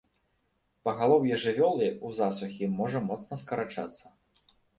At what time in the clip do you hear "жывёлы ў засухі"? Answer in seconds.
1.43-2.71